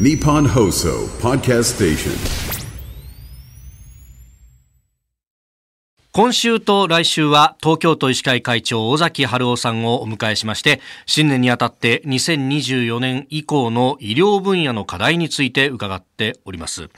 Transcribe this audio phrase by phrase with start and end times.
[0.00, 2.62] ニポンホーソーパーキャストステーション
[6.12, 16.88] 今週と来週は東京都医師会会長尾崎春夫さんをお迎えしまして新年にあたって2024年以降の医療分野の課題について伺ってております。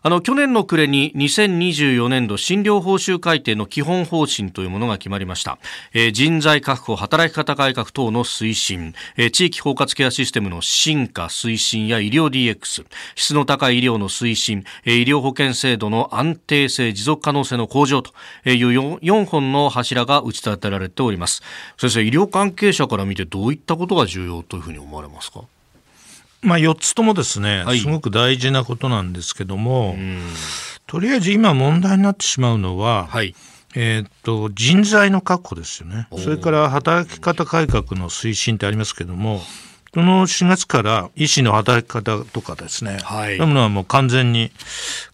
[0.00, 5.58] あの去年の暮れに2024年度診療報酬改定の基本方針というものが決まりました、
[5.92, 18.12] えー、人材確保働き方改革等の推進、えー、地域包括ケアシステムの進化推進や医療 DX 質の高い医療の推進、えー、医療保険制度の安定性持続可能性の向上と。
[18.44, 21.42] いう 4, 4本の柱が打ち立てられております。
[21.76, 25.42] 先生医療関係者から見てどういったことが重要というふうに思われますか？
[26.40, 29.96] まあ、4つともですね、はい、すごく大事なことなんですけども、
[30.86, 33.34] とりあえず今問題になってしまうのは、はい、
[33.74, 36.08] えー、っと人材の確保ですよね。
[36.16, 39.40] それから働き方改革の推進ってありますけども
[39.94, 44.50] この4月から医師の働き方とかですね、はい、そういうものはもう完全に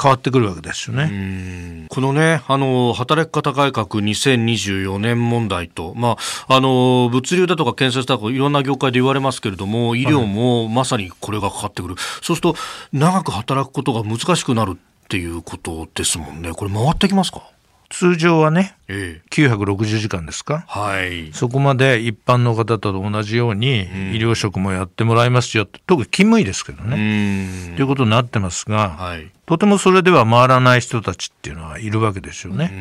[0.00, 1.86] 変わってくるわけですよね。
[1.88, 6.16] このね、あの、働き方改革2024年問題と、ま
[6.48, 11.94] あ、あの、物流だとか建設だとかいろんな業界で言われますけれども、医療もまさにこれがかかってくる。
[11.94, 12.56] はい、そうすると、
[12.92, 16.52] 長く働くことが難しくなるっていうことですもんね。
[16.52, 17.42] これ回ってきますか？
[17.90, 23.84] 通常はね、ええ、960時間ですか、はい、そこまで一般の方と同じように医
[24.18, 32.72] 療職もやってもらいますよ、特に勤務医ですけどね、ということになってますが、はい、とてもそれでは回らない人たちっていうのはいるわけですよね。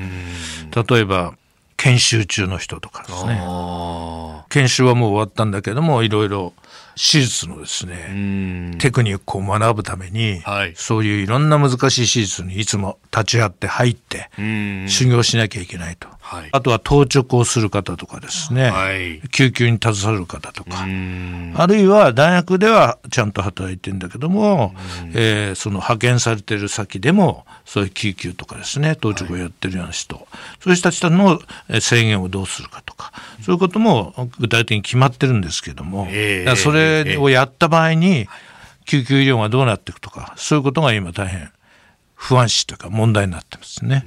[0.90, 1.34] 例えば
[1.78, 3.40] 研修中の人とかですね。
[4.50, 6.54] 研修はもう終わったんだけどもいろいろ
[6.98, 14.30] 手術のですねテクニックを学ぶために、はい、そういういろんな難しい手術にいつも立ち会って入って
[14.88, 20.86] 修行しなきゃいけないと、はい、あとは当直をする方とかですね、はい、救急に携わる方とか。
[21.56, 24.74] あるいは大学ではちゃんと働いてるんだけども、
[25.14, 30.28] えー、その派遣されてる先でもそういう救急とかですね当直をやってるような人、
[30.60, 31.40] そういう人たちの
[31.80, 33.12] 制限をどうするかとか。
[33.42, 38.28] そういうことも具体的に決まってるんですけども、えー、それをやった場合に
[38.86, 41.52] 救急医療がどうなっていくとかそういうことが今大変
[42.16, 44.04] 不安視というか問題になってますね。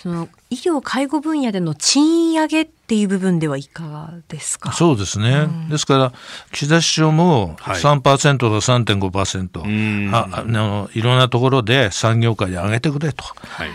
[0.00, 4.72] その医療介護分野での賃上げっていう部分ではいかがですか？
[4.72, 6.12] そうですね、うん、ですから
[6.52, 13.24] 岸田首相も3%と3.5%、はい、ああのいろんなところで産業界で上げてくれと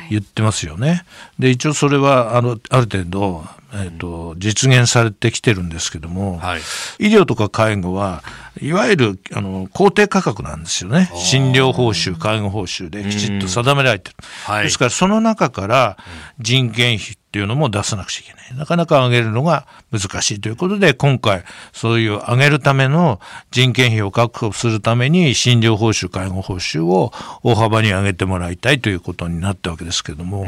[0.10, 0.88] 言ってますよね。
[0.90, 1.06] はい、
[1.40, 3.46] で一応それはあのある程度
[3.78, 6.62] えーと、実現されてきてるんですけども、はい、
[7.00, 8.24] 医療とか介護は
[8.62, 11.12] いわゆるあの公定価格なんですよね。
[11.16, 14.16] 診療報酬介護報酬できちっと定められてる、
[14.46, 15.98] はい、ですからその中から
[16.40, 18.46] 人件費っていうのも出さなくちゃいけない。
[18.58, 21.44] なかなか上げるのが難しいということで今回
[21.74, 23.20] そういう上げるための
[23.52, 27.12] 人件費を確保するために診療報酬介護報酬を
[27.44, 30.46] 大幅に上げてもらいたいということになったわけですけれども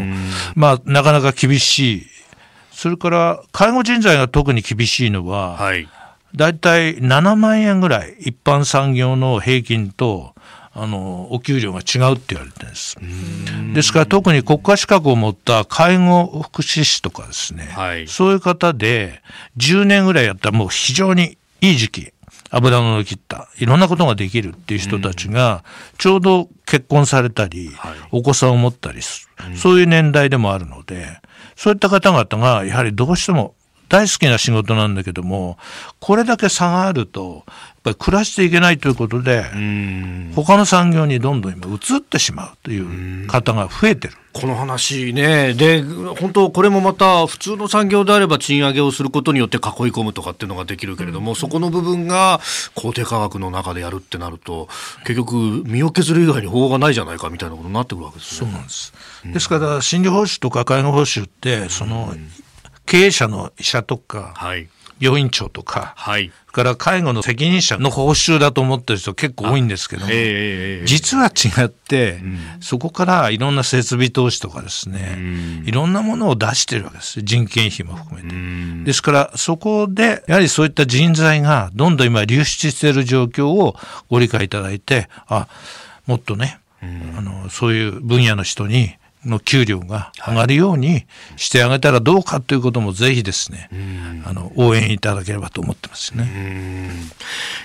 [0.56, 2.08] まあなかなか厳しい
[2.78, 5.90] それから介護人材が特に厳しいのは、はい、
[6.36, 10.36] だいたい7万円ぐらい一般産業の平均と
[10.74, 12.96] あのお給料が違うって言われてるんです。
[13.74, 19.24] ですから特に国家資格を持った介護福祉士とかですね、はい、そういう方で
[19.58, 22.14] 10年ぐらいやったらもう非常にいい時期
[22.52, 25.64] 油の切ったいろんなことができるっていう人たちが
[25.98, 27.72] ちょうど結婚されたり、
[28.12, 31.20] お子さんを持ったりする、そういう年代でもあるので
[31.58, 33.56] そういった方々がやはりどうしても
[33.90, 35.58] 大好きな仕事なんだけども
[36.00, 37.54] これだけ差があるとやっ
[37.84, 39.44] ぱり暮らしていけないということで
[40.36, 44.14] 他の産業にどんどん今移ってしまうという方が増えてる。
[44.40, 49.62] この話ね、で、本当、これもまた、普通の産業であれば賃上げをすることによって囲い
[49.92, 52.40] 込むとかっていうのができるけれども、そこの部分が
[52.76, 54.68] 公定価格の中でやるってなると、
[55.08, 58.52] 結局、身を削る以外に法がないじゃないかみたいなことになってくるわけですね。
[58.52, 58.94] そうなんです。
[59.26, 62.14] ですから、診療報酬とか介護報酬って、その、
[62.88, 64.68] 経営者の医者とか、はい。
[65.00, 83.76] 病院長とか、はい、から介護の責任者の報酬だと思ってる人結構多いんですけども、えー、実は違って、うん、そこからいろんな設備投資とかですね、うん、いろんなものを出してるわけです人件費も含めて、うん、ですからそこでやはりそういった人材がどんどん今流出している状況を
[84.10, 85.48] ご理解いただいてあ
[86.08, 88.96] もっとね、あのそういう分野の人に
[89.28, 93.70] の給料が上がるようにしてあげたらどうかということもぜひですね、
[94.26, 96.28] あの応援いただければと思ってますね、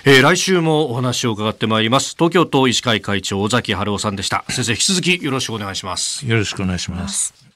[0.05, 2.15] えー、来週もお話を伺ってまいります。
[2.17, 4.43] 東京都医師会会長尾崎春夫さんでした。
[4.49, 6.27] 先生引き続きよろしくお願いします。
[6.27, 7.52] よろしくお願いします